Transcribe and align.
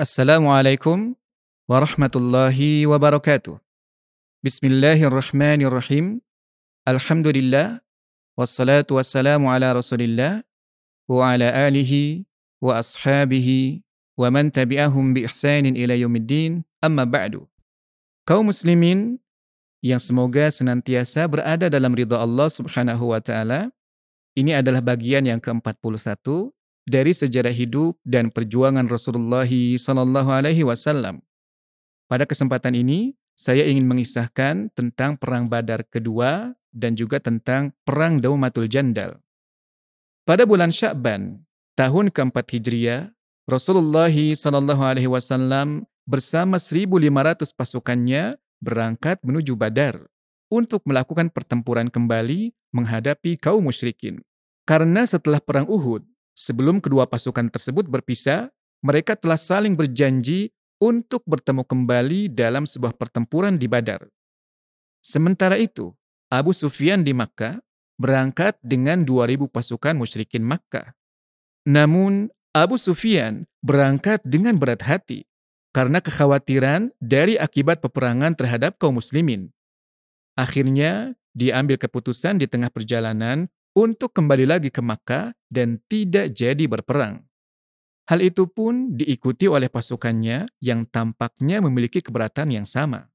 Assalamualaikum 0.00 1.12
warahmatullahi 1.68 2.88
wabarakatuh. 2.88 3.60
Bismillahirrahmanirrahim. 4.40 6.24
Alhamdulillah. 6.88 7.84
Wassalatu 8.32 8.96
wassalamu 8.96 9.52
ala 9.52 9.76
rasulillah. 9.76 10.40
Wa 11.04 11.36
ala 11.36 11.52
alihi 11.52 12.24
wa 12.64 12.80
ashabihi 12.80 13.84
wa 14.16 14.32
man 14.32 14.48
tabi'ahum 14.48 15.12
bi 15.12 15.28
ihsanin 15.28 15.76
ila 15.76 15.92
yaumiddin. 15.92 16.64
Amma 16.80 17.04
ba'du. 17.04 17.44
Kaum 18.24 18.48
muslimin 18.48 19.20
yang 19.84 20.00
semoga 20.00 20.48
senantiasa 20.48 21.28
berada 21.28 21.68
dalam 21.68 21.92
ridha 21.92 22.16
Allah 22.16 22.48
subhanahu 22.48 23.12
wa 23.12 23.20
ta'ala. 23.20 23.68
Ini 24.32 24.64
adalah 24.64 24.80
bagian 24.80 25.28
yang 25.28 25.44
ke-41 25.44 26.56
dari 26.88 27.12
sejarah 27.12 27.52
hidup 27.52 27.98
dan 28.06 28.32
perjuangan 28.32 28.86
Rasulullah 28.86 29.48
Sallallahu 29.48 30.30
Alaihi 30.30 30.64
Wasallam. 30.64 31.20
Pada 32.10 32.26
kesempatan 32.26 32.74
ini, 32.74 33.14
saya 33.38 33.64
ingin 33.64 33.88
mengisahkan 33.88 34.74
tentang 34.76 35.16
Perang 35.16 35.48
Badar 35.48 35.86
kedua 35.88 36.52
dan 36.74 36.92
juga 36.98 37.22
tentang 37.22 37.72
Perang 37.86 38.20
Daumatul 38.20 38.68
Jandal. 38.68 39.22
Pada 40.28 40.44
bulan 40.44 40.68
Sya'ban, 40.68 41.42
tahun 41.74 42.12
keempat 42.12 42.46
Hijriah, 42.52 43.14
Rasulullah 43.48 44.12
Sallallahu 44.12 44.82
Alaihi 44.84 45.10
Wasallam 45.10 45.88
bersama 46.06 46.58
1.500 46.58 47.54
pasukannya 47.54 48.38
berangkat 48.60 49.22
menuju 49.24 49.56
Badar 49.56 50.10
untuk 50.50 50.82
melakukan 50.84 51.30
pertempuran 51.30 51.88
kembali 51.88 52.52
menghadapi 52.74 53.38
kaum 53.38 53.66
musyrikin. 53.66 54.22
Karena 54.66 55.02
setelah 55.06 55.42
perang 55.42 55.66
Uhud, 55.66 56.06
Sebelum 56.34 56.80
kedua 56.80 57.06
pasukan 57.06 57.50
tersebut 57.52 57.86
berpisah, 57.86 58.48
mereka 58.80 59.14
telah 59.16 59.36
saling 59.36 59.76
berjanji 59.76 60.50
untuk 60.80 61.20
bertemu 61.28 61.62
kembali 61.62 62.32
dalam 62.32 62.64
sebuah 62.64 62.96
pertempuran 62.96 63.60
di 63.60 63.68
Badar. 63.68 64.08
Sementara 65.04 65.60
itu, 65.60 65.92
Abu 66.32 66.56
Sufyan 66.56 67.04
di 67.04 67.12
Makkah 67.12 67.60
berangkat 68.00 68.56
dengan 68.64 69.04
2000 69.04 69.44
pasukan 69.52 69.94
musyrikin 69.96 70.40
Makkah. 70.40 70.96
Namun, 71.68 72.32
Abu 72.56 72.80
Sufyan 72.80 73.44
berangkat 73.60 74.24
dengan 74.24 74.56
berat 74.56 74.88
hati 74.88 75.28
karena 75.76 76.00
kekhawatiran 76.00 76.90
dari 76.98 77.36
akibat 77.36 77.84
peperangan 77.84 78.34
terhadap 78.34 78.80
kaum 78.80 78.96
muslimin. 78.96 79.52
Akhirnya, 80.34 81.14
diambil 81.36 81.76
keputusan 81.76 82.40
di 82.40 82.48
tengah 82.48 82.72
perjalanan 82.72 83.52
untuk 83.74 84.10
kembali 84.14 84.46
lagi 84.50 84.68
ke 84.68 84.82
Makkah 84.82 85.34
dan 85.46 85.78
tidak 85.86 86.34
jadi 86.34 86.64
berperang. 86.66 87.22
Hal 88.10 88.18
itu 88.26 88.50
pun 88.50 88.98
diikuti 88.98 89.46
oleh 89.46 89.70
pasukannya 89.70 90.50
yang 90.58 90.82
tampaknya 90.90 91.62
memiliki 91.62 92.02
keberatan 92.02 92.50
yang 92.50 92.66
sama. 92.66 93.06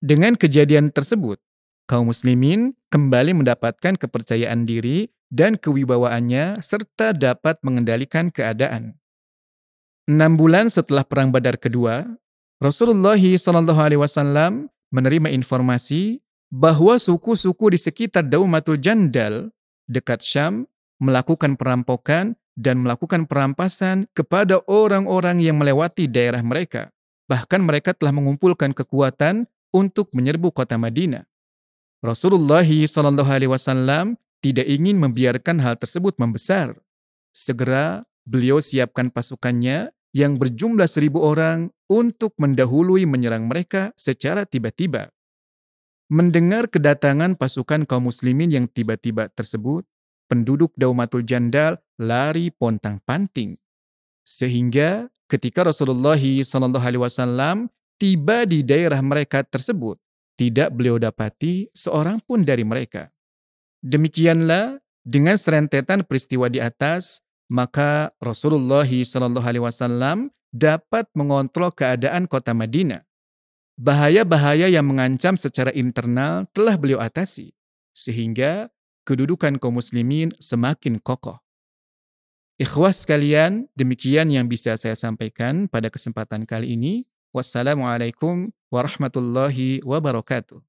Dengan 0.00 0.32
kejadian 0.32 0.88
tersebut, 0.88 1.36
kaum 1.84 2.08
muslimin 2.08 2.72
kembali 2.88 3.36
mendapatkan 3.36 4.00
kepercayaan 4.00 4.64
diri 4.64 5.12
dan 5.28 5.60
kewibawaannya 5.60 6.64
serta 6.64 7.12
dapat 7.12 7.60
mengendalikan 7.60 8.32
keadaan. 8.32 8.96
Enam 10.08 10.40
bulan 10.40 10.72
setelah 10.72 11.04
Perang 11.04 11.28
Badar 11.28 11.60
kedua, 11.60 12.08
Rasulullah 12.64 13.20
SAW 13.20 14.72
menerima 14.88 15.28
informasi 15.36 16.24
bahwa 16.48 16.96
suku-suku 16.96 17.76
di 17.76 17.78
sekitar 17.78 18.24
Daumatul 18.24 18.80
Jandal 18.80 19.52
dekat 19.88 20.22
Syam 20.22 20.68
melakukan 21.00 21.56
perampokan 21.56 22.36
dan 22.58 22.84
melakukan 22.84 23.24
perampasan 23.24 24.06
kepada 24.12 24.60
orang-orang 24.66 25.42
yang 25.42 25.56
melewati 25.56 26.10
daerah 26.10 26.42
mereka. 26.44 26.90
Bahkan 27.30 27.64
mereka 27.64 27.94
telah 27.94 28.12
mengumpulkan 28.12 28.76
kekuatan 28.76 29.48
untuk 29.72 30.10
menyerbu 30.12 30.50
kota 30.52 30.76
Madinah. 30.76 31.24
Rasulullah 31.98 32.62
SAW 32.62 34.14
tidak 34.38 34.66
ingin 34.66 35.02
membiarkan 35.02 35.58
hal 35.62 35.74
tersebut 35.78 36.14
membesar. 36.18 36.78
Segera 37.34 38.06
beliau 38.22 38.62
siapkan 38.62 39.10
pasukannya 39.10 39.90
yang 40.14 40.38
berjumlah 40.38 40.86
seribu 40.88 41.22
orang 41.26 41.70
untuk 41.90 42.34
mendahului 42.38 43.04
menyerang 43.04 43.46
mereka 43.50 43.90
secara 43.94 44.46
tiba-tiba. 44.48 45.10
Mendengar 46.08 46.72
kedatangan 46.72 47.36
pasukan 47.36 47.84
kaum 47.84 48.08
muslimin 48.08 48.48
yang 48.48 48.64
tiba-tiba 48.64 49.28
tersebut, 49.28 49.84
penduduk 50.24 50.72
Daumatul 50.72 51.20
Jandal 51.20 51.76
lari 52.00 52.48
pontang-panting. 52.48 53.60
Sehingga 54.24 55.12
ketika 55.28 55.68
Rasulullah 55.68 56.16
SAW 56.16 57.68
tiba 58.00 58.48
di 58.48 58.64
daerah 58.64 59.04
mereka 59.04 59.44
tersebut, 59.44 60.00
tidak 60.40 60.72
beliau 60.72 60.96
dapati 60.96 61.68
seorang 61.76 62.24
pun 62.24 62.40
dari 62.40 62.64
mereka. 62.64 63.12
Demikianlah 63.84 64.80
dengan 65.04 65.36
serentetan 65.36 66.08
peristiwa 66.08 66.48
di 66.48 66.56
atas, 66.56 67.20
maka 67.52 68.08
Rasulullah 68.16 68.88
SAW 68.88 70.32
dapat 70.56 71.04
mengontrol 71.12 71.68
keadaan 71.68 72.24
kota 72.24 72.56
Madinah 72.56 73.07
bahaya-bahaya 73.78 74.66
yang 74.66 74.84
mengancam 74.90 75.38
secara 75.38 75.70
internal 75.70 76.50
telah 76.50 76.74
beliau 76.74 76.98
atasi, 76.98 77.54
sehingga 77.94 78.74
kedudukan 79.06 79.56
kaum 79.56 79.78
muslimin 79.78 80.34
semakin 80.36 80.98
kokoh. 80.98 81.38
Ikhwas 82.58 83.06
sekalian, 83.06 83.70
demikian 83.78 84.34
yang 84.34 84.50
bisa 84.50 84.74
saya 84.74 84.98
sampaikan 84.98 85.70
pada 85.70 85.88
kesempatan 85.88 86.42
kali 86.42 86.74
ini. 86.74 87.06
Wassalamualaikum 87.30 88.50
warahmatullahi 88.68 89.78
wabarakatuh. 89.86 90.67